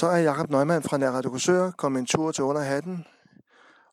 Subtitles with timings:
[0.00, 3.06] Så er Jakob Neumann fra Nær Korsør kommet en tur til under hatten,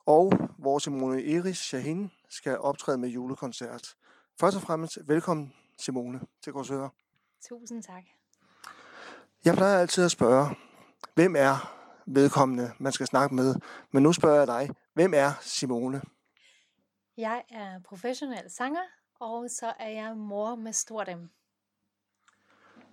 [0.06, 3.96] og vores Simone Iris Shahin skal optræde med julekoncert.
[4.40, 6.90] Først og fremmest velkommen Simone til Korsør.
[7.50, 8.04] Tusind tak.
[9.46, 10.56] Jeg plejer altid at spørge,
[11.16, 11.74] hvem er
[12.06, 13.56] vedkommende, man skal snakke med?
[13.92, 16.02] Men nu spørger jeg dig, hvem er Simone?
[17.18, 18.84] Jeg er professionel sanger,
[19.20, 21.30] og så er jeg mor med stort M.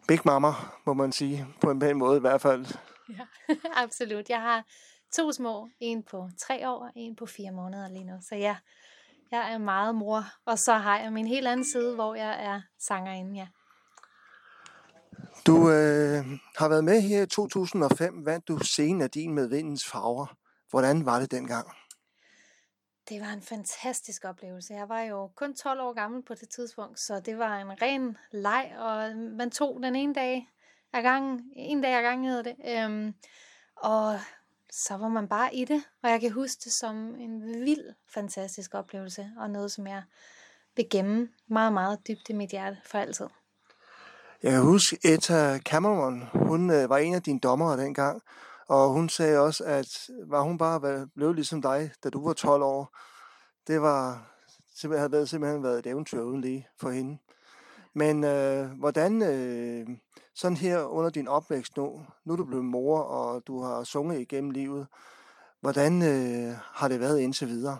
[0.08, 0.48] Big Mama,
[0.86, 2.66] må man sige, på en pæn måde i hvert fald.
[3.08, 3.26] Ja,
[3.84, 4.28] absolut.
[4.28, 4.64] Jeg har
[5.12, 8.18] to små, en på tre år og en på fire måneder lige nu.
[8.28, 8.56] Så ja,
[9.30, 12.60] jeg er meget mor, og så har jeg min helt anden side, hvor jeg er
[12.78, 13.46] sangerinde, ja.
[15.46, 16.24] Du øh,
[16.56, 20.26] har været med her i 2005, vandt du scenen af din med vindens farver.
[20.70, 21.68] Hvordan var det dengang?
[23.08, 24.74] Det var en fantastisk oplevelse.
[24.74, 28.16] Jeg var jo kun 12 år gammel på det tidspunkt, så det var en ren
[28.32, 30.48] leg, og man tog den ene dag
[30.94, 33.14] ad gangen, en dag ad gangen hedder det, øhm,
[33.76, 34.18] og
[34.70, 38.74] så var man bare i det, og jeg kan huske det som en vild, fantastisk
[38.74, 40.02] oplevelse, og noget, som jeg
[40.76, 43.26] vil gemme meget, meget dybt i mit hjerte for altid.
[44.42, 48.22] Jeg kan huske, Etta Cameron, hun øh, var en af dine dommere dengang,
[48.68, 49.86] og hun sagde også, at
[50.26, 52.98] var hun bare blevet ligesom dig, da du var 12 år,
[53.66, 54.30] det var
[54.74, 57.18] simpelthen, havde været, simpelthen været et eventyr uden lige for hende.
[57.94, 59.86] Men øh, hvordan, øh,
[60.34, 64.20] sådan her under din opvækst nu, nu er du blevet mor, og du har sunget
[64.20, 64.86] igennem livet,
[65.60, 67.78] hvordan øh, har det været indtil videre?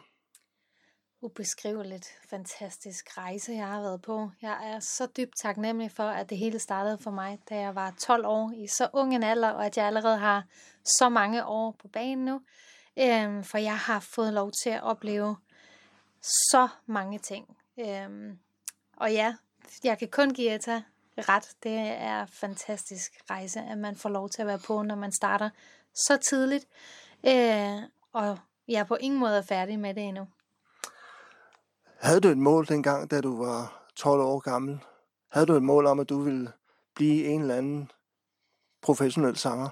[1.24, 4.30] ubeskriveligt fantastisk rejse, jeg har været på.
[4.42, 7.94] Jeg er så dybt taknemmelig for, at det hele startede for mig, da jeg var
[7.98, 10.44] 12 år i så ung en alder, og at jeg allerede har
[10.84, 12.40] så mange år på banen nu.
[12.98, 15.36] Øhm, for jeg har fået lov til at opleve
[16.22, 17.56] så mange ting.
[17.78, 18.38] Øhm,
[18.96, 19.34] og ja,
[19.84, 20.82] jeg kan kun give Etta
[21.18, 21.56] ret.
[21.62, 25.50] Det er fantastisk rejse, at man får lov til at være på, når man starter
[25.94, 26.66] så tidligt.
[27.26, 27.82] Øh,
[28.12, 28.38] og
[28.68, 30.26] jeg er på ingen måde færdig med det endnu.
[32.00, 34.80] Havde du et mål dengang, da du var 12 år gammel?
[35.30, 36.52] Havde du et mål om, at du ville
[36.94, 37.90] blive en eller anden
[38.82, 39.68] professionel sanger?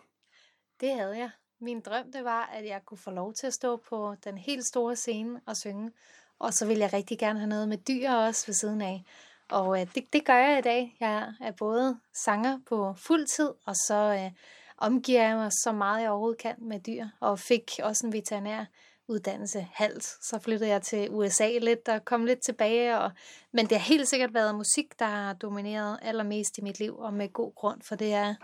[0.81, 1.31] Det havde jeg.
[1.61, 4.65] Min drøm det var, at jeg kunne få lov til at stå på den helt
[4.65, 5.91] store scene og synge.
[6.39, 9.05] Og så ville jeg rigtig gerne have noget med dyr også ved siden af.
[9.53, 10.97] Og øh, det, det gør jeg i dag.
[11.01, 14.31] Jeg er både sanger på fuld tid, og så øh,
[14.79, 17.07] omgiver jeg mig så meget jeg overhovedet kan med dyr.
[17.21, 18.65] Og fik også en veterinær
[19.09, 20.05] uddannelse hals.
[20.05, 22.99] Så flyttede jeg til USA lidt og kom lidt tilbage.
[22.99, 23.11] Og,
[23.53, 27.15] men det har helt sikkert været musik, der har domineret allermest i mit liv, og
[27.15, 28.35] med god grund, for det er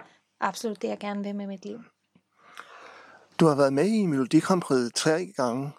[0.41, 1.79] absolut det, jeg gerne vil med mit liv.
[3.41, 5.73] Du har været med i Melodi Grand Prix tre gange.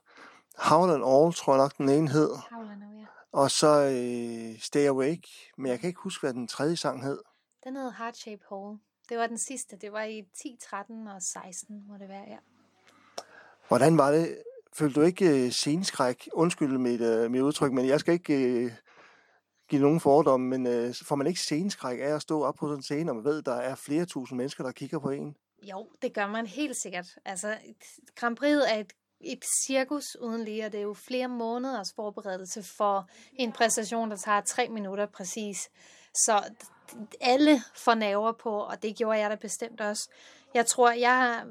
[0.58, 2.30] Howl and All, tror jeg nok, den ene hed.
[2.52, 2.89] Howl and All.
[3.32, 7.20] Og så øh, Stay Awake, men jeg kan ikke huske, hvad den tredje sang hed.
[7.64, 8.80] Den hed Heart Shape Hole.
[9.10, 9.78] Det var den sidste.
[9.78, 12.38] Det var i 10, 13 og 16, må det være, ja.
[13.68, 14.38] Hvordan var det
[14.74, 16.30] Følte du ikke øh, sceneskræk?
[16.34, 18.72] Undskyld mit, øh, mit udtryk, men jeg skal ikke øh,
[19.70, 22.78] give nogen fordomme, men øh, får man ikke sceneskræk af at stå op på sådan
[22.78, 25.36] en scene, og man ved, der er flere tusind mennesker, der kigger på en?
[25.64, 27.08] Jo, det gør man helt sikkert.
[27.26, 27.58] Altså,
[28.16, 32.64] Grand Prix er et, et cirkus uden lige, og det er jo flere måneders forberedelse
[32.64, 35.70] for en præstation, der tager tre minutter præcis.
[36.14, 36.44] Så
[37.22, 40.10] alle får naver på, og det gjorde jeg da bestemt også.
[40.54, 41.44] Jeg tror, jeg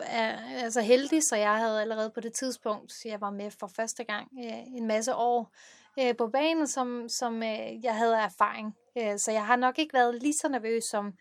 [0.00, 4.04] er altså heldig, så jeg havde allerede på det tidspunkt, jeg var med for første
[4.04, 5.52] gang øh, en masse år
[6.00, 8.76] øh, på banen, som, som øh, jeg havde erfaring.
[9.16, 11.12] Så jeg har nok ikke været lige så nervøs som,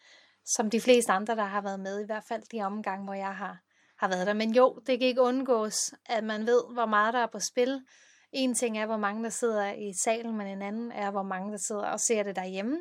[0.45, 3.36] som de fleste andre, der har været med, i hvert fald de omgang, hvor jeg
[3.36, 3.57] har,
[4.00, 4.34] har været der.
[4.34, 7.81] Men jo, det kan ikke undgås, at man ved, hvor meget der er på spil.
[8.31, 11.51] En ting er, hvor mange der sidder i salen, men en anden er, hvor mange
[11.51, 12.80] der sidder og ser det derhjemme.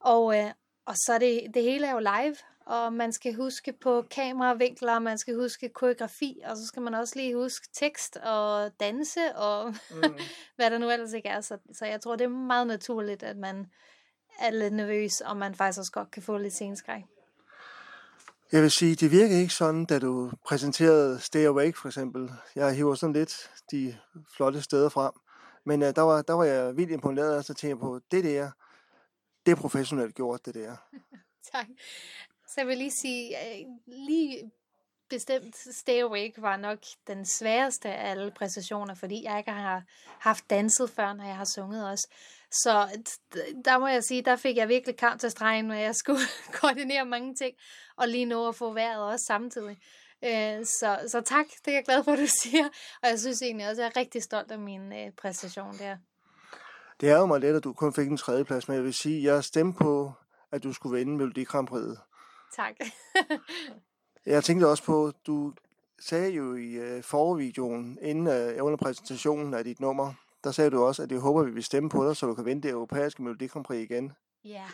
[0.00, 0.50] Og, øh,
[0.86, 2.36] og så er det, det hele er jo live,
[2.66, 7.12] og man skal huske på kameravinkler, man skal huske koreografi, og så skal man også
[7.16, 10.18] lige huske tekst og danse, og mm.
[10.56, 11.40] hvad der nu ellers ikke er.
[11.40, 13.66] Så, så jeg tror, det er meget naturligt, at man
[14.40, 17.02] er lidt nervøs, og man faktisk også godt kan få lidt sceneskræk.
[18.52, 22.30] Jeg vil sige, det virker ikke sådan, da du præsenterede Stay Awake for eksempel.
[22.54, 23.98] Jeg hiver sådan lidt de
[24.36, 25.12] flotte steder frem.
[25.64, 28.24] Men uh, der, var, der var jeg vildt imponeret, og så tænkte jeg på, det
[28.24, 28.50] der,
[29.46, 30.76] det er professionelt gjort, det der.
[31.52, 31.66] tak.
[32.46, 34.50] Så jeg vil lige sige, øh, lige
[35.10, 39.82] bestemt Stay Awake var nok den sværeste af alle præstationer, fordi jeg ikke har
[40.20, 42.08] haft danset før, når jeg har sunget også.
[42.50, 43.00] Så
[43.64, 46.20] der må jeg sige, der fik jeg virkelig kamp til stregen, når jeg skulle
[46.60, 47.56] koordinere mange ting,
[48.00, 49.78] og lige nå at få vejret også samtidig.
[50.24, 52.64] Øh, så, så tak, det er jeg glad for, at du siger.
[53.02, 55.96] Og jeg synes egentlig også, at jeg er rigtig stolt af min øh, præstation der.
[57.00, 59.16] Det er jo meget let, at du kun fik en tredjeplads, men jeg vil sige,
[59.16, 60.12] at jeg stemte på,
[60.52, 61.98] at du skulle vinde Melodi Grand Prix.
[62.56, 62.74] Tak.
[64.26, 65.52] Jeg tænkte også på, du
[66.00, 70.14] sagde jo i øh, forvideoen, inden øh, under præsentationen af dit nummer,
[70.44, 72.44] der sagde du også, at jeg håber, vi vil stemme på dig, så du kan
[72.44, 74.12] vinde det europæiske Melodi Grand Prix igen.
[74.44, 74.64] Ja,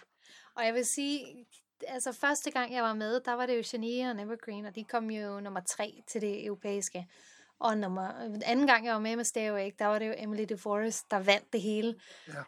[0.56, 1.46] og jeg vil sige,
[1.88, 4.84] altså første gang jeg var med, der var det jo Shania og Evergreen, og de
[4.84, 7.08] kom jo nummer tre til det europæiske.
[7.61, 8.08] Og nummer,
[8.44, 11.52] anden gang jeg var med med ikke, der var det jo Emily DeForest, der vandt
[11.52, 11.94] det hele.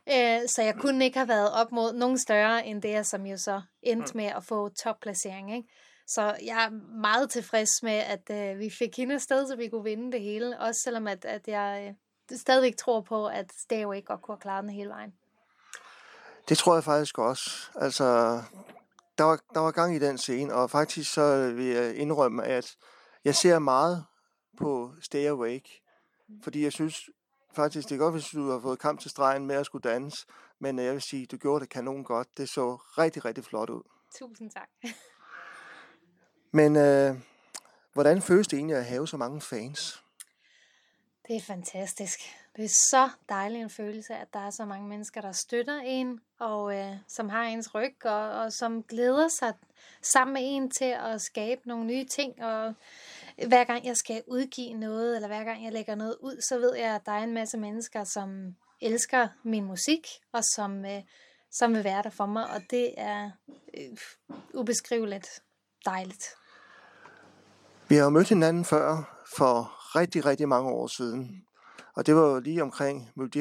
[0.08, 0.42] Ja.
[0.42, 3.36] Øh, så jeg kunne ikke have været op mod nogen større end det, som jo
[3.36, 5.56] så endte med at få topplacering.
[5.56, 5.68] Ikke?
[6.06, 6.70] Så jeg er
[7.00, 10.60] meget tilfreds med, at øh, vi fik hende afsted, så vi kunne vinde det hele.
[10.60, 11.96] Også selvom at, at jeg
[12.32, 13.52] øh, stadigvæk tror på, at
[13.92, 15.12] ikke godt kunne have klaret den hele vejen.
[16.48, 17.50] Det tror jeg faktisk også.
[17.74, 18.38] Altså,
[19.18, 22.76] der var, der var gang i den scene, og faktisk så vil jeg indrømme, at
[23.24, 24.04] jeg ser meget
[24.58, 25.82] på Stay Awake,
[26.42, 27.10] fordi jeg synes
[27.54, 30.26] faktisk, det er godt, hvis du har fået kamp til stregen med at skulle danse,
[30.60, 32.28] men jeg vil sige, du gjorde det kanon godt.
[32.36, 33.82] Det så rigtig, rigtig flot ud.
[34.18, 34.68] Tusind tak.
[36.58, 37.16] men øh,
[37.92, 40.04] hvordan føles det egentlig at have så mange fans?
[41.28, 42.20] Det er fantastisk.
[42.58, 46.20] Det er så dejlig en følelse, at der er så mange mennesker, der støtter en,
[46.38, 49.52] og øh, som har ens ryg, og, og som glæder sig
[50.02, 52.44] sammen med en til at skabe nogle nye ting.
[52.44, 52.74] Og
[53.48, 56.74] hver gang jeg skal udgive noget, eller hver gang jeg lægger noget ud, så ved
[56.74, 61.02] jeg, at der er en masse mennesker, som elsker min musik, og som, øh,
[61.52, 63.30] som vil være der for mig, og det er
[63.74, 63.98] øh,
[64.54, 65.28] ubeskriveligt
[65.84, 66.24] dejligt.
[67.88, 71.44] Vi har mødt hinanden før, for rigtig, rigtig mange år siden.
[71.98, 73.40] Og det var jo lige omkring Melodi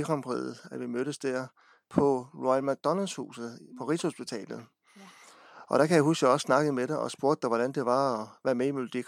[0.72, 1.48] at vi mødtes der
[1.90, 4.66] på Royal McDonald's huset på Rigshospitalet.
[4.98, 5.02] Ja.
[5.68, 7.72] Og der kan jeg huske, at jeg også snakkede med dig og spurgte dig, hvordan
[7.72, 9.02] det var at være med i Melodi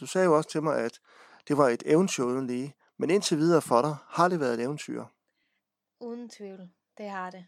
[0.00, 1.00] Du sagde jo også til mig, at
[1.48, 2.74] det var et eventyr uden lige.
[2.98, 5.04] Men indtil videre for dig, har det været et eventyr?
[6.00, 7.44] Uden tvivl, det har det.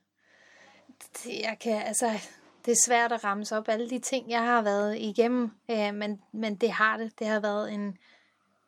[1.25, 2.21] det jeg kan, altså,
[2.65, 6.23] det er svært at ramse op alle de ting, jeg har været igennem, øh, men,
[6.33, 7.19] men det har det.
[7.19, 7.99] Det har været en,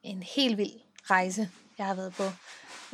[0.03, 0.81] en helt vild
[1.11, 2.25] rejse, jeg har været på.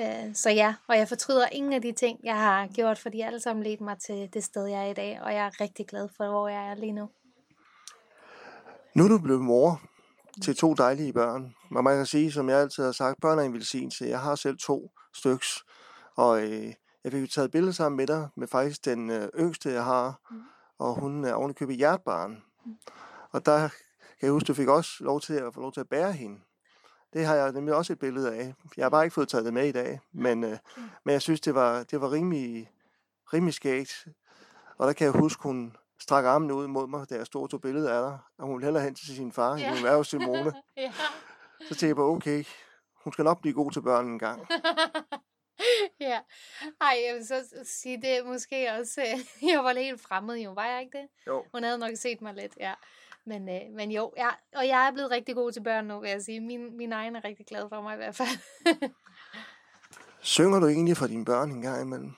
[0.01, 3.21] Øh, så ja, og jeg fortryder ingen af de ting, jeg har gjort, for de
[3.21, 5.61] har alle sammen ledt mig til det sted, jeg er i dag, og jeg er
[5.61, 7.09] rigtig glad for, hvor jeg er lige nu.
[8.95, 9.81] Nu er du blevet mor
[10.43, 11.55] til to dejlige børn.
[11.71, 14.05] Og man kan sige, som jeg altid har sagt, børn er en velsignelse.
[14.05, 15.65] Jeg har selv to styks,
[16.17, 16.73] og øh,
[17.05, 20.41] jeg fik taget billeder sammen med dig, med faktisk den øh, yngste, jeg har, mm.
[20.79, 22.43] og hun er ovenikøbet hjertbarn.
[22.67, 22.77] Mm.
[23.31, 23.59] Og der
[24.21, 26.41] kan jeg huske, du fik også lov til at få lov til at bære hende.
[27.15, 28.55] Det har jeg nemlig også et billede af.
[28.77, 30.59] Jeg har bare ikke fået taget det med i dag, men, øh,
[31.05, 32.71] men jeg synes, det var, det var rimelig,
[33.33, 34.07] rimelig skægt.
[34.79, 37.51] Og der kan jeg huske, hun strak armen ud mod mig, da jeg stod og
[37.51, 39.77] tog billedet af dig, og hun ville hellere hen til sin far, ja.
[39.77, 40.53] hun er jo Simone.
[40.77, 40.93] ja.
[41.61, 42.45] Så tænkte jeg bare, okay,
[43.05, 44.47] hun skal nok blive god til børnene en gang.
[46.11, 46.21] ja.
[46.81, 49.01] Ej, jeg vil så sige, det måske også,
[49.53, 51.09] jeg var lidt helt fremmed jo, var jeg ikke det?
[51.27, 51.45] Jo.
[51.53, 52.75] Hun havde nok set mig lidt, ja.
[53.27, 56.11] Men, øh, men jo, ja, og jeg er blevet rigtig god til børn nu, vil
[56.11, 56.41] jeg sige.
[56.41, 58.29] Min, min egen er rigtig glad for mig i hvert fald.
[60.21, 62.13] Synger du egentlig for dine børn en gang imellem?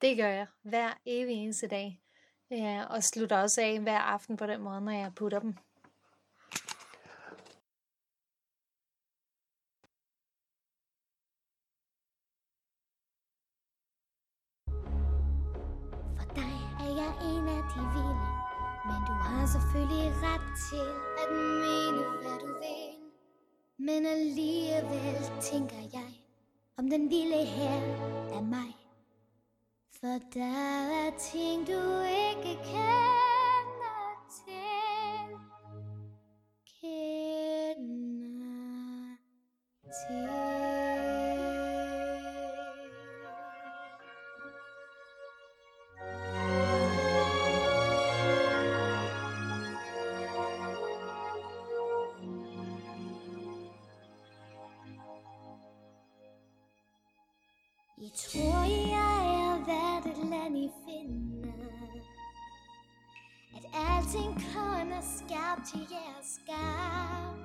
[0.00, 2.00] Det gør jeg hver evig eneste dag.
[2.50, 5.54] Ja, og slutter også af hver aften på den måde, når jeg putter dem.
[16.16, 18.33] For dig er jeg en af de vilde
[19.34, 20.88] har selvfølgelig ret til
[21.22, 21.28] at
[21.64, 22.90] mene, hvad du vil.
[23.78, 26.10] Men alligevel tænker jeg,
[26.78, 27.80] om den lille her
[28.36, 28.76] er mig.
[30.00, 30.54] For der
[31.06, 35.36] er ting, du ikke kender til.
[36.80, 37.86] Kender
[40.08, 40.43] til.
[64.14, 67.36] At alting kun er skarpt til jeres skab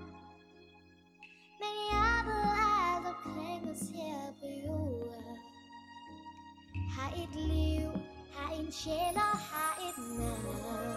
[1.60, 5.38] Men jeg ved alt omkring os her på jorden
[6.96, 7.90] Har et liv,
[8.36, 10.96] har en sjæl og har et navn.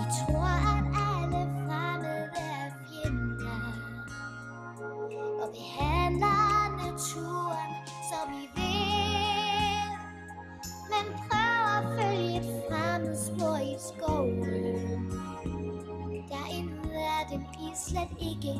[0.00, 0.51] I tror,
[17.92, 18.54] slet ikke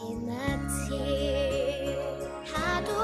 [0.00, 0.56] kender
[0.86, 1.94] til
[2.52, 2.98] Har du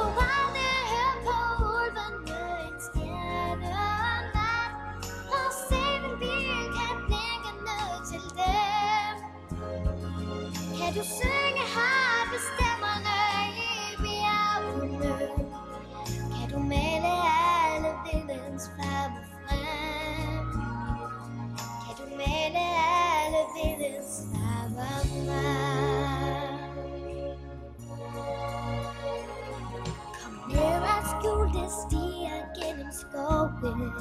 [33.58, 33.92] skoven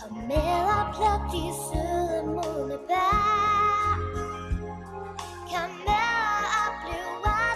[0.00, 3.98] Kom med og pluk de søde modne bær
[5.50, 7.08] Kom med og oplev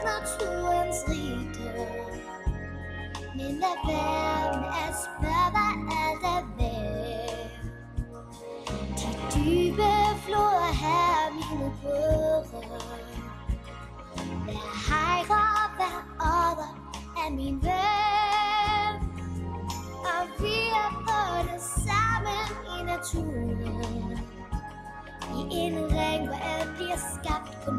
[0.09, 2.19] naturens rigdom
[3.37, 7.51] Men lad være med at spørge, hvad alt er værd
[8.99, 9.91] De dybe
[10.25, 12.63] floder her er mine brødre
[14.45, 16.71] Hver hejre og hver odder
[17.27, 18.00] er min ven
[23.15, 24.19] naturen
[25.35, 27.71] I en ring, hvor alt bliver skabt på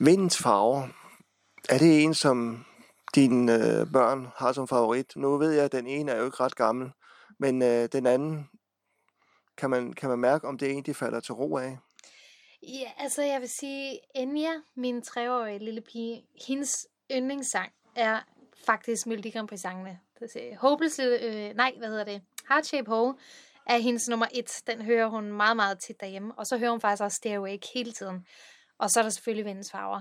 [0.00, 0.88] Vindens farver.
[1.68, 2.64] Er det en, som
[3.14, 5.16] dine øh, børn har som favorit?
[5.16, 6.90] Nu ved jeg, at den ene er jo ikke ret gammel,
[7.38, 8.48] men øh, den anden,
[9.56, 11.78] kan man, kan man mærke, om det er en, de falder til ro af?
[12.62, 18.20] Ja, altså jeg vil sige, Enya, min treårige lille pige, hendes yndlingssang er
[18.66, 19.98] faktisk Melodi Grand Prix-sangene.
[20.20, 22.22] Det Hopeless, øh, nej, hvad hedder det?
[22.48, 23.14] Heart Shape Hole
[23.66, 24.62] er hendes nummer et.
[24.66, 26.32] Den hører hun meget, meget tit derhjemme.
[26.38, 28.26] Og så hører hun faktisk også Stay hele tiden.
[28.78, 30.00] Og så er der selvfølgelig Vindens Farver.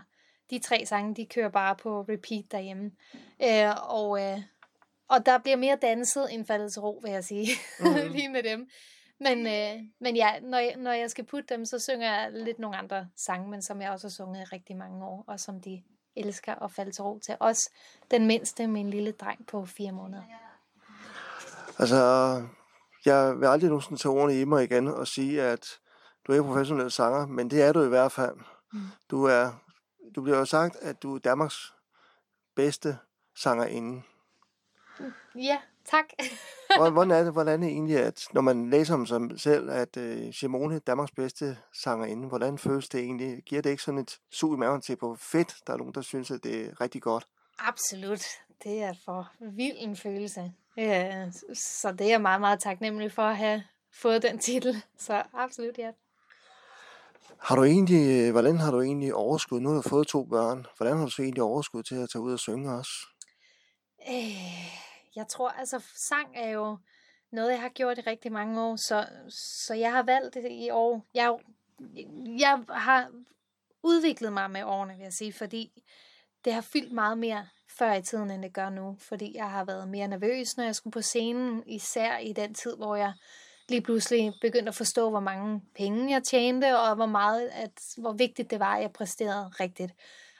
[0.50, 2.92] De tre sange, de kører bare på repeat derhjemme.
[3.44, 4.42] Øh, og, øh,
[5.10, 7.48] og der bliver mere danset end faldet til ro, vil jeg sige.
[7.80, 8.12] Mhm.
[8.12, 8.70] Lige med dem.
[9.20, 12.60] Men, øh, men ja, når jeg, når jeg skal putte dem, så synger jeg lidt
[12.60, 15.62] nogle andre sange, men som jeg også har sunget i rigtig mange år, og som
[15.62, 15.84] de
[16.16, 17.36] elsker at falde til ro til.
[17.40, 17.70] Også
[18.12, 20.24] den mindste, min lille dreng på fire måneder.
[21.80, 21.98] Altså,
[23.06, 25.68] jeg vil aldrig nogensinde tage ordene i mig igen og sige, at
[26.28, 28.36] du er ikke professionel sanger, men det er du i hvert fald.
[29.12, 29.52] Du er,
[30.16, 31.74] du bliver jo sagt, at du er Danmarks
[32.56, 32.98] bedste
[33.36, 34.02] sangerinde.
[35.36, 36.06] Ja, tak.
[36.92, 39.98] Hvordan, er det, hvordan er det egentlig, at når man læser om sig selv, at
[39.98, 43.44] uh, Simone er Danmarks bedste sangerinde, hvordan føles det egentlig?
[43.44, 45.56] Giver det ikke sådan et sug i maven til på fedt?
[45.68, 47.28] Der er nogen, der synes, at det er rigtig godt.
[47.60, 48.26] Absolut.
[48.64, 50.54] Det er for vild en følelse.
[50.78, 54.84] Ja, så det er jeg meget, meget taknemmelig for at have fået den titel.
[54.98, 55.92] Så absolut, ja.
[57.40, 59.60] Har du egentlig, hvordan har du egentlig overskud?
[59.60, 60.66] Nu har du fået to børn.
[60.78, 62.92] Hvordan har du så egentlig overskud til at tage ud og synge også?
[64.10, 64.76] Øh,
[65.16, 66.78] jeg tror, altså sang er jo
[67.32, 69.06] noget, jeg har gjort i rigtig mange år, så,
[69.66, 71.06] så jeg har valgt det i år.
[71.14, 71.40] Jeg, jo-
[72.40, 73.10] jeg har
[73.84, 75.84] udviklet mig med årene, vil jeg sige, fordi
[76.46, 78.98] det har fyldt meget mere før i tiden, end det gør nu.
[79.00, 82.76] Fordi jeg har været mere nervøs, når jeg skulle på scenen, især i den tid,
[82.76, 83.14] hvor jeg
[83.70, 88.14] lige pludselig begyndte at forstå, hvor mange penge jeg tjente, og hvor meget, at, hvor
[88.14, 89.92] vigtigt det var, at jeg præsterede rigtigt.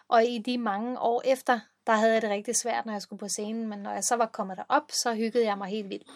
[0.08, 3.20] Og i de mange år efter, der havde jeg det rigtig svært, når jeg skulle
[3.20, 6.08] på scenen, men når jeg så var kommet derop, så hyggede jeg mig helt vildt.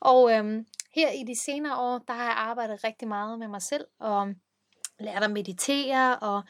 [0.00, 3.62] Og øhm, her i de senere år, der har jeg arbejdet rigtig meget med mig
[3.62, 4.34] selv, og
[5.00, 6.42] lært at meditere, og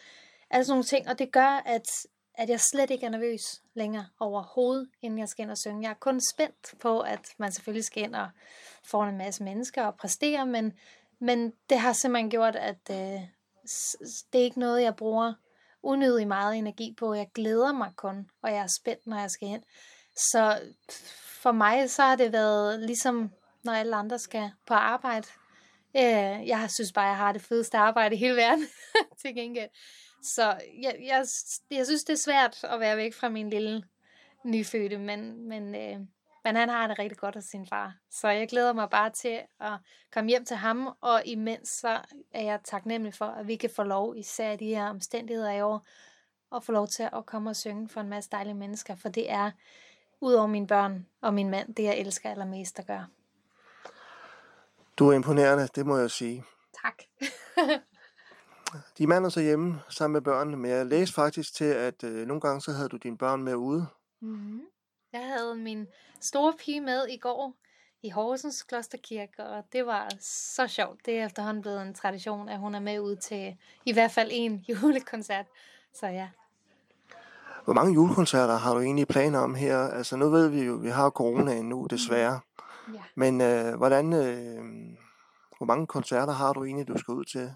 [0.51, 2.07] Alle sådan nogle ting, og det gør, at,
[2.38, 5.83] at jeg slet ikke er nervøs længere overhovedet, inden jeg skal ind og synge.
[5.83, 8.29] Jeg er kun spændt på, at man selvfølgelig skal ind og
[8.85, 10.72] få en masse mennesker og præstere, men,
[11.20, 13.20] men det har simpelthen gjort, at øh,
[14.33, 15.35] det er ikke noget, jeg bruger
[15.83, 17.14] unødig meget energi på.
[17.14, 19.62] Jeg glæder mig kun, og jeg er spændt, når jeg skal ind.
[20.16, 20.61] Så
[21.42, 23.31] for mig, så har det været ligesom,
[23.64, 25.27] når alle andre skal på arbejde.
[25.96, 28.66] Øh, jeg synes bare, jeg har det fedeste arbejde i hele verden,
[29.22, 29.70] til gengæld.
[30.22, 30.42] Så
[30.83, 31.26] jeg, jeg,
[31.70, 33.83] jeg synes, det er svært at være væk fra min lille
[34.44, 36.00] nyfødte, men, men, øh,
[36.44, 37.94] men han har det rigtig godt af sin far.
[38.11, 39.72] Så jeg glæder mig bare til at
[40.12, 42.00] komme hjem til ham, og imens så
[42.33, 45.87] er jeg taknemmelig for, at vi kan få lov, især de her omstændigheder i år,
[46.57, 49.31] at få lov til at komme og synge for en masse dejlige mennesker, for det
[49.31, 49.50] er,
[50.20, 53.07] udover mine børn og min mand, det jeg elsker allermest at gøre.
[54.98, 56.44] Du er imponerende, det må jeg sige.
[56.83, 57.02] Tak.
[58.98, 62.26] De mand er så hjemme sammen med børnene, men jeg læste faktisk til, at øh,
[62.26, 63.87] nogle gange så havde du dine børn med ude.
[64.20, 64.62] Mm-hmm.
[65.12, 65.87] Jeg havde min
[66.20, 67.54] store pige med i går
[68.02, 71.07] i Horsens Klosterkirke, og det var så sjovt.
[71.07, 74.31] Det er efterhånden blevet en tradition, at hun er med ud til i hvert fald
[74.33, 75.46] en julekoncert.
[75.94, 76.28] Så ja.
[77.64, 79.78] Hvor mange julekoncerter har du egentlig planer om her?
[79.78, 82.40] Altså nu ved vi jo, vi har corona nu desværre.
[82.94, 83.02] ja.
[83.14, 84.64] Men øh, hvordan, øh,
[85.59, 87.54] hvor mange koncerter har du egentlig, du skal ud til?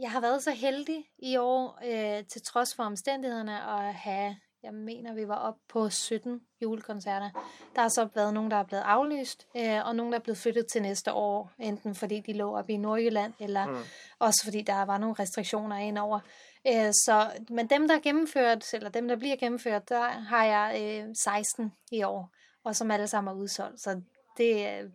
[0.00, 4.74] Jeg har været så heldig i år, øh, til trods for omstændighederne, at have, jeg
[4.74, 7.30] mener, vi var op på 17 julekoncerter.
[7.74, 10.38] Der har så været nogen, der er blevet aflyst, øh, og nogen, der er blevet
[10.38, 13.76] flyttet til næste år, enten fordi de lå op i Nordjylland, eller mm.
[14.18, 16.20] også fordi der var nogle restriktioner indover.
[16.66, 21.02] Øh, så, men dem, der er gennemført, eller dem, der bliver gennemført, der har jeg
[21.06, 22.30] øh, 16 i år,
[22.64, 23.80] og som alle sammen er udsolgt.
[23.80, 24.00] Så
[24.36, 24.90] det, øh,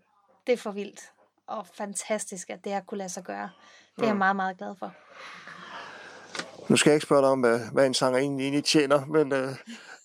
[0.48, 1.12] det er for vildt
[1.48, 3.50] og fantastisk, at det har kunne lade sig gøre.
[3.96, 4.94] Det er jeg meget, meget glad for.
[6.70, 9.32] Nu skal jeg ikke spørge dig om, hvad, hvad en sanger egentlig, egentlig tjener, men
[9.32, 9.56] øh,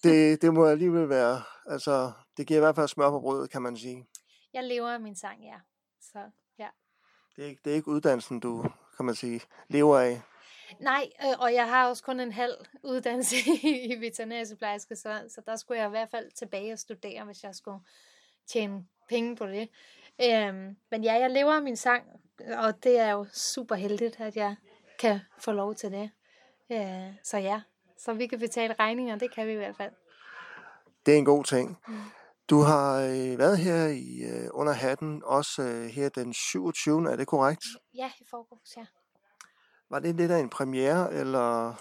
[0.03, 3.62] det, det må alligevel være, altså, det giver i hvert fald smør på brødet, kan
[3.62, 4.07] man sige.
[4.53, 5.57] Jeg lever af min sang, ja.
[6.01, 6.18] Så,
[6.59, 6.68] ja.
[7.37, 8.64] Det er, ikke, det er ikke uddannelsen, du,
[8.96, 10.22] kan man sige, lever af.
[10.81, 13.37] Nej, øh, og jeg har også kun en halv uddannelse
[13.92, 17.55] i veterinærseplejerske, så, så der skulle jeg i hvert fald tilbage og studere, hvis jeg
[17.55, 17.81] skulle
[18.46, 19.68] tjene penge på det.
[20.22, 22.04] Øhm, men ja, jeg lever af min sang,
[22.59, 24.57] og det er jo super heldigt, at jeg
[24.98, 26.11] kan få lov til det.
[26.72, 27.61] Øh, så ja,
[27.98, 29.92] så vi kan betale regninger, det kan vi i hvert fald.
[31.07, 31.78] Det er en god ting.
[31.88, 31.94] Mm.
[32.50, 37.12] Du har øh, været her i øh, under hatten, også øh, her den 27.
[37.12, 37.64] Er det korrekt?
[37.94, 38.87] Ja, i forgårs, ja.
[39.90, 41.74] Var det lidt af en premiere, eller?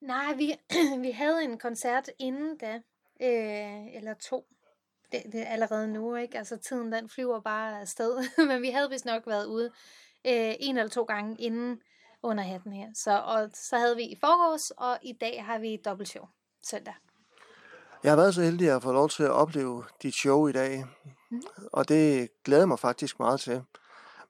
[0.00, 0.54] Nej, vi,
[1.06, 2.74] vi havde en koncert inden da,
[3.22, 4.46] øh, eller to.
[5.14, 6.38] Det, det er allerede nu, ikke?
[6.38, 8.24] Altså tiden den flyver bare afsted.
[8.48, 9.66] Men vi havde vist nok været ude
[10.26, 11.80] øh, en eller to gange inden
[12.22, 12.88] under hatten her.
[12.94, 16.24] Så, og så havde vi i forgårs, og i dag har vi dobbelt show
[16.62, 16.94] søndag.
[18.02, 20.84] Jeg har været så heldig at få lov til at opleve dit show i dag,
[21.30, 21.42] mm.
[21.72, 23.62] og det glæder mig faktisk meget til.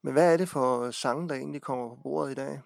[0.02, 2.60] Men hvad er det for sange, der egentlig kommer på bordet i dag?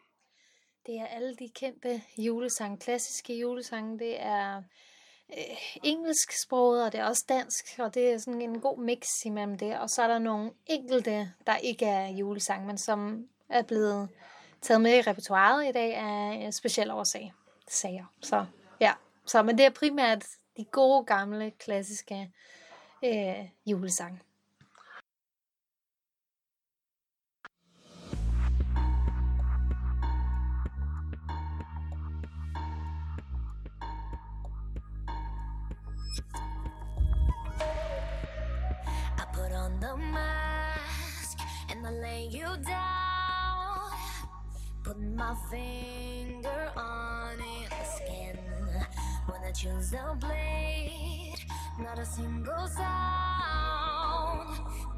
[0.87, 3.99] Det er alle de kendte julesange, klassiske julesange.
[3.99, 4.63] Det er
[5.33, 9.59] øh, engelsksproget, og det er også dansk, og det er sådan en god mix imellem
[9.59, 9.79] det.
[9.79, 14.09] Og så er der nogle enkelte, der ikke er julesang, men som er blevet
[14.63, 17.33] taget med i repertoiret i dag af øh, en speciel årsag.
[17.69, 18.05] Sager.
[18.23, 18.47] Så
[18.81, 18.93] ja,
[19.27, 20.25] så, men det er primært
[20.57, 22.33] de gode, gamle, klassiske
[23.05, 24.21] øh, julesange.
[39.69, 41.39] On the mask
[41.71, 43.91] and I lay you down.
[44.83, 48.39] Put my finger on your skin.
[49.27, 51.35] When I choose the blade,
[51.81, 54.49] not a single sound.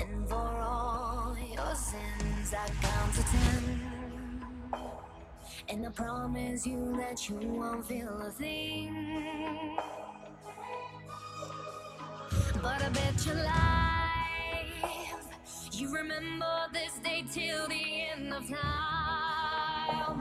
[0.00, 4.44] And for all your sins, I count to ten.
[5.68, 9.76] And I promise you that you won't feel a thing.
[12.62, 13.69] But I bet your life
[15.80, 20.20] you remember this day till the end of time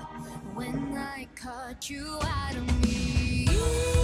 [0.55, 3.98] when I cut you out of me.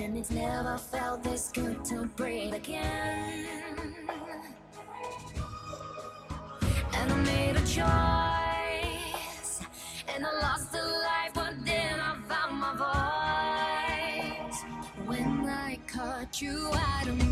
[0.00, 3.46] And it's never felt this good to breathe again.
[6.94, 9.60] And I made a choice.
[10.14, 12.76] And I lost a life, but then I found my
[14.46, 14.62] voice.
[15.04, 17.27] When I caught you out of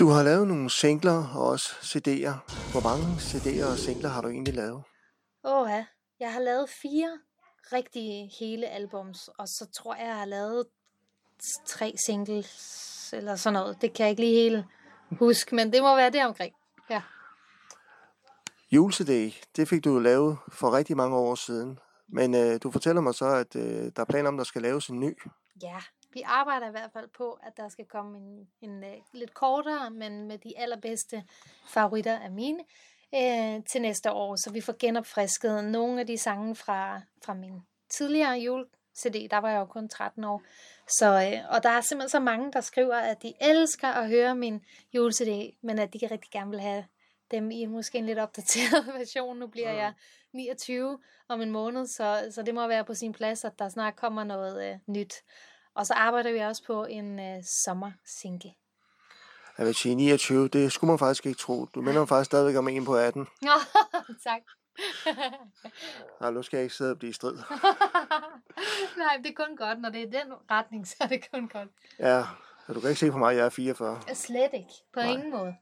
[0.00, 2.36] Du har lavet nogle singler og også CD'er.
[2.72, 4.82] Hvor mange CD'er og singler har du egentlig lavet?
[5.44, 5.84] Åh ja,
[6.20, 7.18] jeg har lavet fire
[7.72, 10.66] rigtige hele albums, og så tror jeg, jeg har lavet
[11.66, 13.82] tre singles eller sådan noget.
[13.82, 14.64] Det kan jeg ikke lige helt
[15.18, 16.54] huske, men det må være det omkring.
[16.90, 17.02] Ja.
[18.70, 21.78] Jule-CD, det fik du lavet for rigtig mange år siden.
[22.08, 24.88] Men øh, du fortæller mig så, at øh, der er planer om, der skal laves
[24.88, 25.18] en ny.
[25.62, 25.76] ja,
[26.12, 29.90] vi arbejder i hvert fald på, at der skal komme en, en uh, lidt kortere,
[29.90, 31.24] men med de allerbedste
[31.68, 32.64] favoritter af mine
[33.14, 37.62] øh, til næste år, så vi får genopfrisket nogle af de sange fra, fra min
[37.88, 39.28] tidligere jule-CD.
[39.30, 40.42] Der var jeg jo kun 13 år.
[40.88, 44.34] Så, øh, og der er simpelthen så mange, der skriver, at de elsker at høre
[44.34, 46.84] min jule-CD, men at de rigtig gerne vil have
[47.30, 49.38] dem i måske en lidt opdateret version.
[49.38, 49.92] Nu bliver jeg
[50.32, 53.96] 29 om en måned, så, så det må være på sin plads, at der snart
[53.96, 55.14] kommer noget øh, nyt.
[55.80, 58.54] Og så arbejder vi også på en øh, sommersingle.
[59.58, 61.64] Jeg vil sige 29, det skulle man faktisk ikke tro.
[61.64, 63.20] Du minder mig faktisk stadigvæk om en på 18.
[63.42, 63.50] Nå,
[64.24, 64.40] tak.
[66.20, 67.36] Nej, nu skal jeg ikke sidde og blive i strid.
[69.02, 69.80] Nej, det er kun godt.
[69.80, 71.68] Når det er den retning, så er det kun godt.
[71.98, 72.24] Ja,
[72.66, 74.00] og du kan ikke se på mig, jeg er 44.
[74.14, 74.72] Slet ikke.
[74.94, 75.08] På Nej.
[75.08, 75.54] ingen måde.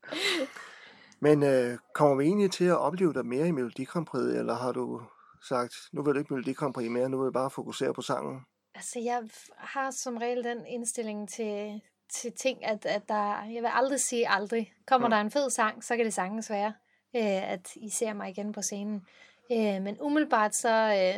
[1.26, 4.54] Men øh, kommer vi egentlig til at opleve dig mere i Melodi Grand Prix, eller
[4.54, 5.02] har du
[5.42, 8.02] sagt, nu vil du ikke Melodi Grand Prix mere, nu vil jeg bare fokusere på
[8.02, 8.40] sangen?
[8.76, 9.22] Altså, jeg
[9.56, 14.28] har som regel den indstilling til, til ting, at, at der, jeg vil aldrig sige
[14.28, 14.72] aldrig.
[14.86, 15.10] Kommer Mm.
[15.10, 16.72] der en fed sang, så kan det sagtens være,
[17.16, 19.06] øh, at I ser mig igen på scenen.
[19.52, 20.68] Øh, men umiddelbart, så,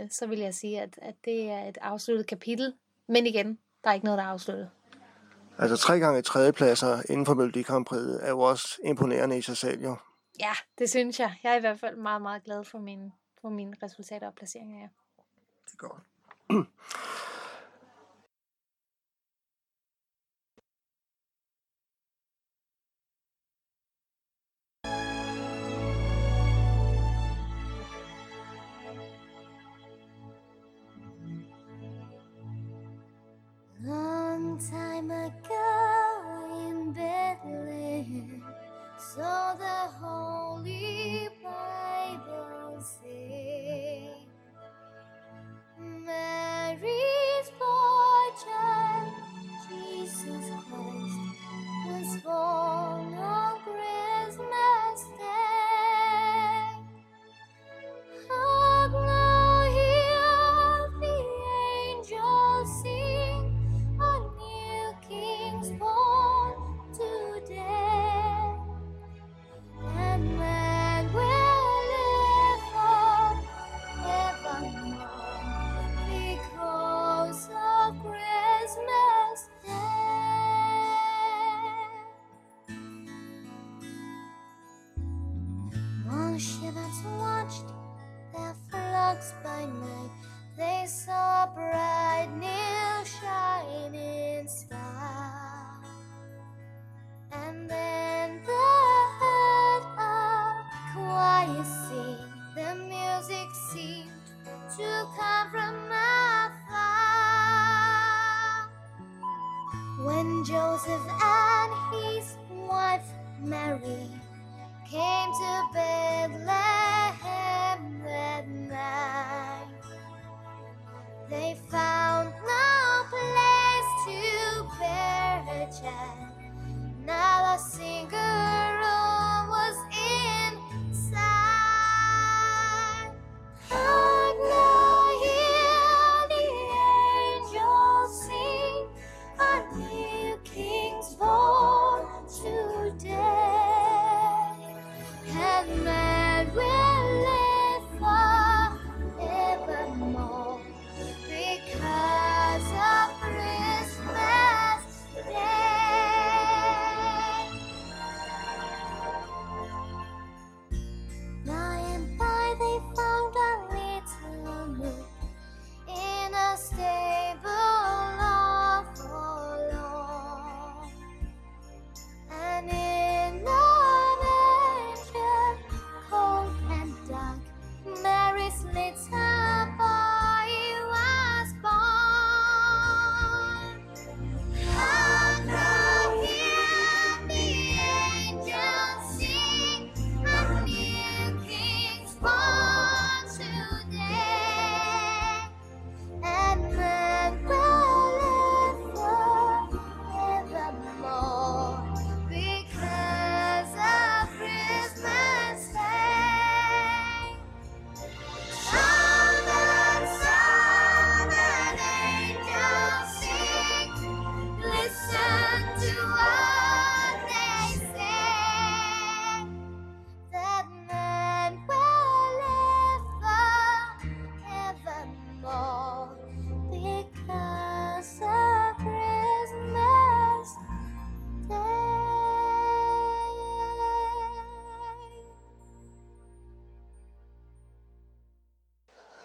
[0.00, 2.74] øh, så vil jeg sige, at, at det er et afsluttet kapitel.
[3.06, 4.70] Men igen, der er ikke noget, der er afsluttet.
[5.58, 7.60] Altså tre gange tredjepladser inden for Melodi
[8.22, 9.96] er jo også imponerende i sig selv, jo.
[10.40, 11.34] Ja, det synes jeg.
[11.42, 14.78] Jeg er i hvert fald meget, meget glad for mine, for mine resultater og placeringer.
[14.80, 14.88] Ja.
[15.66, 16.02] Det er godt.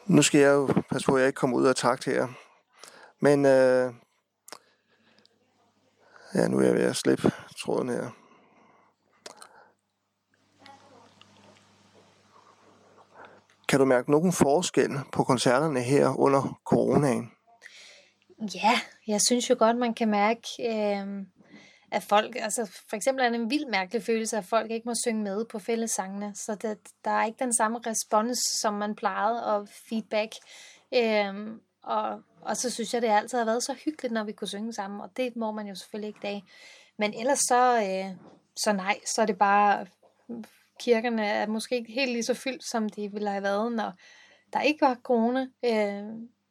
[0.07, 2.27] Nu skal jeg jo passe på, at jeg ikke kommer ud af takt her.
[3.19, 3.93] Men øh,
[6.35, 8.09] ja, nu er jeg ved at slippe tråden her.
[13.67, 17.31] Kan du mærke nogen forskel på koncerterne her under coronaen?
[18.55, 21.25] Ja, jeg synes jo godt, man kan mærke, øh,
[21.93, 24.93] at folk, altså for eksempel er det en vild mærkelig følelse, at folk ikke må
[25.05, 29.45] synge med på fællessangene, så det, der er ikke den samme respons, som man plejede,
[29.45, 30.31] og feedback.
[30.93, 34.47] Øhm, og, og så synes jeg, det altid har været så hyggeligt, når vi kunne
[34.47, 36.43] synge sammen, og det må man jo selvfølgelig ikke i dag.
[36.97, 38.17] Men ellers så, øh,
[38.55, 39.85] så nej, så er det bare,
[40.79, 43.93] kirkerne er måske ikke helt lige så fyldt, som de ville have været, når
[44.53, 45.47] der ikke var corona.
[45.65, 46.03] Øh,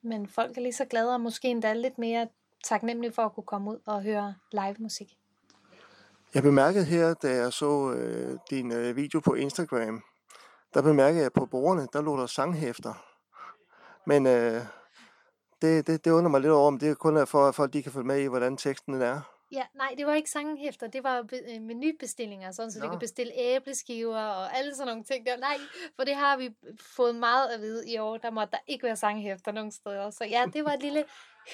[0.03, 2.29] men folk er lige så glade og måske endda lidt mere
[2.65, 5.17] taknemmelige for at kunne komme ud og høre live musik.
[6.35, 10.03] Jeg bemærkede her, da jeg så øh, din øh, video på Instagram,
[10.75, 12.95] der bemærkede jeg på bordene, der lå der sanghæfter.
[14.07, 14.61] Men øh,
[15.63, 17.83] det, det, det undrer mig lidt over, om det kun er for, at folk de
[17.83, 19.21] kan følge med i, hvordan teksten er.
[19.53, 22.85] Ja, nej, det var ikke sanghæfter, det var be- øh, menubestillinger, sådan så Nå.
[22.85, 25.37] du kan bestille æbleskiver og alle sådan nogle ting der.
[25.37, 25.57] Nej,
[25.97, 26.51] for det har vi
[26.97, 30.11] fået meget at vide i år, der måtte der ikke være sanghæfter nogen steder.
[30.11, 31.05] Så ja, det var et lille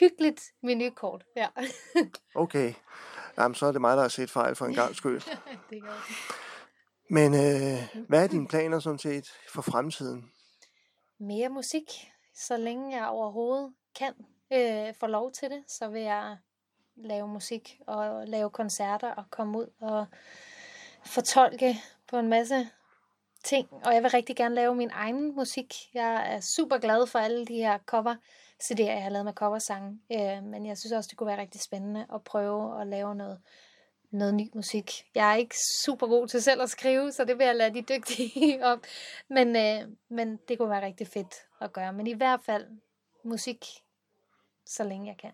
[0.00, 1.24] hyggeligt menukort.
[1.36, 1.46] Ja,
[2.34, 2.72] Okay,
[3.38, 5.20] Jamen, så er det mig, der har set fejl for en gang skyld.
[5.70, 6.08] det gør.
[7.10, 10.30] Men øh, hvad er dine planer sådan set for fremtiden?
[11.18, 14.12] mere musik, så længe jeg overhovedet kan
[14.52, 16.36] øh, få lov til det, så vil jeg
[16.96, 20.06] lave musik og lave koncerter og komme ud og
[21.06, 21.76] fortolke
[22.08, 22.68] på en masse
[23.44, 23.68] ting.
[23.84, 25.74] Og jeg vil rigtig gerne lave min egen musik.
[25.94, 28.14] Jeg er super glad for alle de her cover
[28.62, 30.00] CD'er, jeg har lavet med coversange.
[30.12, 33.40] Øh, men jeg synes også, det kunne være rigtig spændende at prøve at lave noget,
[34.10, 35.04] noget ny musik.
[35.14, 37.82] Jeg er ikke super god til selv at skrive, så det vil jeg lade de
[37.82, 38.82] dygtige om.
[39.28, 41.92] Men, øh, men det kunne være rigtig fedt at gøre.
[41.92, 42.66] Men i hvert fald
[43.24, 43.66] musik,
[44.66, 45.32] så længe jeg kan.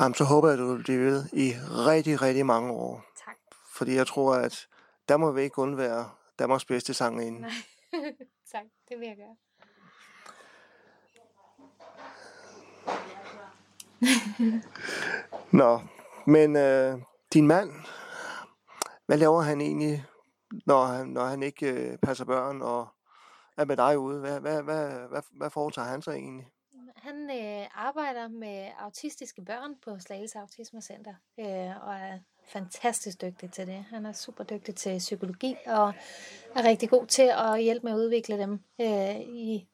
[0.00, 1.52] Jamen, så håber jeg, at du vil blive ved i
[1.86, 3.04] rigtig, rigtig mange år.
[3.24, 3.36] Tak.
[3.74, 4.68] Fordi jeg tror, at
[5.08, 7.40] der må vi ikke undvære Danmarks bedste sangerinde.
[7.40, 7.50] Nej.
[8.52, 9.36] tak, det vil jeg gøre.
[15.52, 15.80] Nå,
[16.26, 16.98] men øh,
[17.32, 17.70] din mand,
[19.06, 20.04] hvad laver han egentlig,
[20.66, 22.88] når han, når han ikke øh, passer børn og
[23.56, 24.20] er med dig ude?
[24.20, 26.46] Hvad, hvad, hvad, hvad, hvad foretager han sig egentlig?
[26.96, 33.66] Han øh, arbejder med autistiske børn på Slagelse Autismecenter, øh, og er fantastisk dygtig til
[33.66, 33.84] det.
[33.90, 35.92] Han er super dygtig til psykologi, og
[36.54, 39.68] er rigtig god til at hjælpe med at udvikle dem øh, i,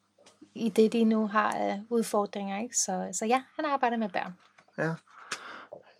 [0.55, 2.61] i det, de nu har af udfordringer.
[2.63, 2.77] Ikke?
[2.77, 4.35] Så, så ja, han arbejder med børn.
[4.79, 4.95] Ja.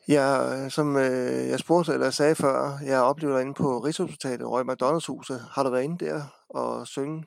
[0.09, 5.07] Ja, som øh, jeg spurgte eller sagde før, jeg oplevede inde på Rigshospitalet, Røg McDonalds
[5.07, 5.41] huset.
[5.53, 7.25] Har du været inde der og synge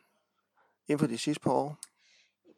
[0.88, 1.78] inden for de sidste par år?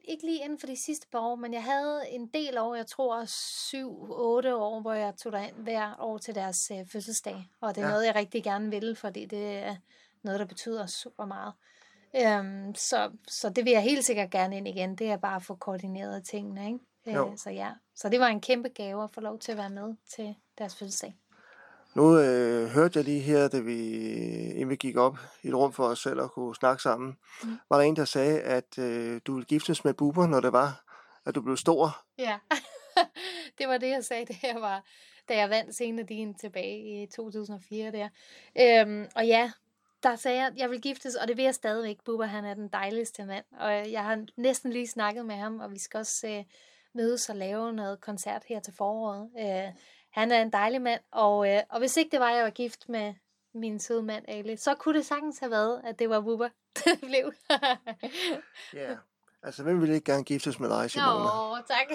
[0.04, 2.86] Ikke lige inden for de sidste par år, men jeg havde en del år, jeg
[2.86, 7.48] tror 7-8 år, hvor jeg tog ind hver år til deres øh, fødselsdag.
[7.60, 7.92] Og det er Ja.
[7.92, 9.76] noget, jeg rigtig gerne vil, fordi det er
[10.22, 11.52] noget, der betyder super meget.
[12.16, 14.96] Øhm, så, så det vil jeg helt sikkert gerne ind igen.
[14.96, 16.78] Det er bare at få koordineret tingene, ikke?
[17.08, 17.36] Øh, Jo.
[17.36, 19.94] så ja, så det var en kæmpe gave at få lov til at være med
[20.16, 21.16] til deres fødselsdag.
[21.94, 23.96] Nu øh, hørte jeg lige her, da vi,
[24.50, 27.58] inden vi gik op i et rum for os selv og kunne snakke sammen, Mm.
[27.70, 30.84] var der en, der sagde, at øh, du ville giftes med Bubber, når det var,
[31.26, 32.04] at du blev stor.
[32.18, 32.38] Ja,
[33.58, 34.84] det var det, jeg sagde, det her var,
[35.28, 38.08] da jeg vandt Senedin tilbage i 2004 der.
[38.60, 39.52] Øhm, og ja,
[40.02, 41.98] der sagde jeg, at jeg vil giftes, og det vil jeg stadigvæk.
[42.04, 45.72] Bubber, han er den dejligste mand, og jeg har næsten lige snakket med ham, og
[45.72, 46.44] vi skal også øh,
[46.94, 49.30] mødes og lave noget koncert her til foråret.
[49.38, 49.74] Øh,
[50.10, 52.50] han er en dejlig mand, og, øh, og hvis ikke det var, at jeg var
[52.50, 53.14] gift med
[53.54, 56.48] min søde mand Ale, så kunne det sagtens have været, at det var Bubber,
[56.84, 57.32] det blev.
[58.74, 58.96] Ja.
[59.42, 61.24] Altså, hvem ville ikke gerne giftes med dig, Simone?
[61.24, 61.86] Nå, tak.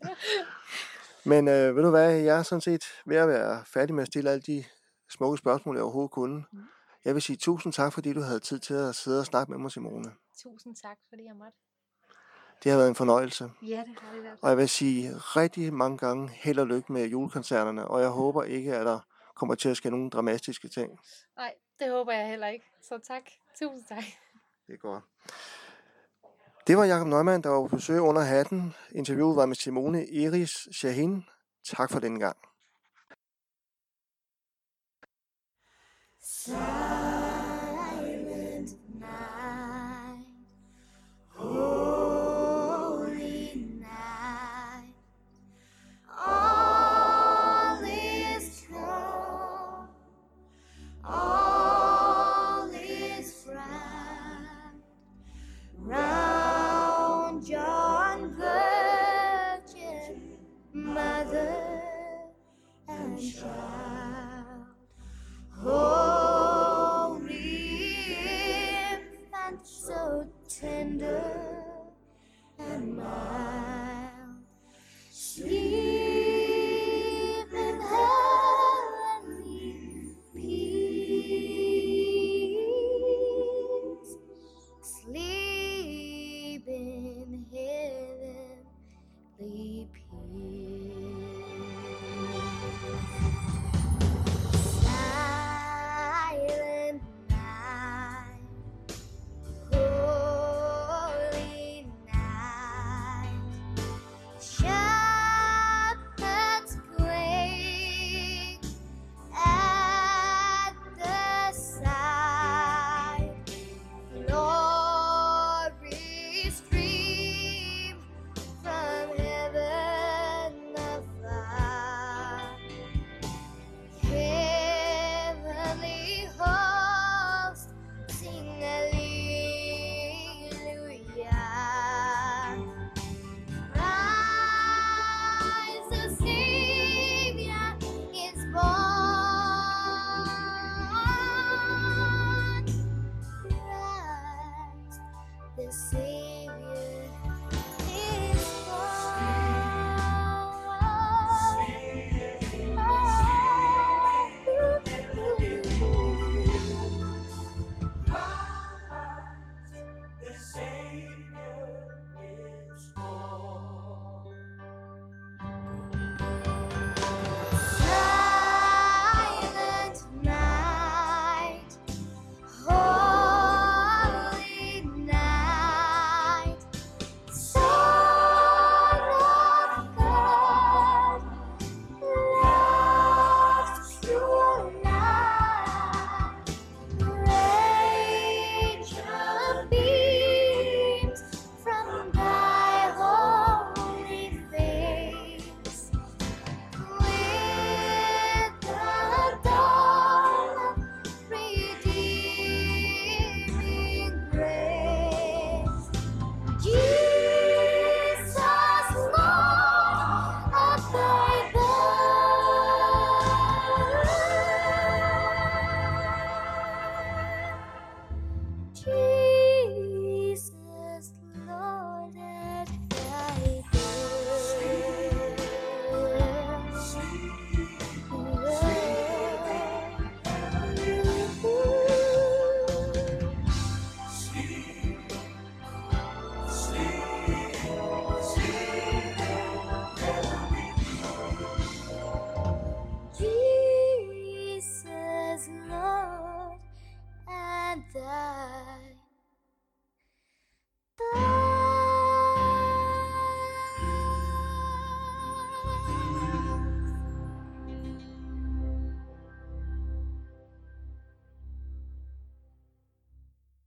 [1.30, 4.06] Men øh, ved du hvad, jeg er sådan set ved at være færdig med at
[4.06, 4.64] stille alle de
[5.10, 6.44] smukke spørgsmål, jeg overhovedet kunne.
[6.52, 6.58] Mm.
[7.04, 9.58] Jeg vil sige tusind tak, fordi du havde tid til at sidde og snakke med
[9.58, 10.14] mig, Simone.
[10.38, 11.58] Tusind tak, fordi jeg måtte.
[12.64, 13.50] Det har været en fornøjelse.
[13.62, 14.38] Ja, det har det været.
[14.42, 18.42] Og jeg vil sige rigtig mange gange held og lykke med julekoncerterne, og jeg håber
[18.42, 19.00] ikke, at der
[19.34, 20.98] kommer til at ske nogle dramatiske ting.
[21.36, 22.64] Nej, det håber jeg heller ikke.
[22.82, 23.22] Så tak.
[23.58, 24.04] Tusind tak.
[24.66, 25.04] Det er godt.
[26.66, 28.74] Det var Jakob Neumann, der var på besøg under hatten.
[28.90, 31.24] Interviewet var med Simone Iris Shahin.
[31.64, 32.36] Tak for den gang.
[36.22, 36.89] Silent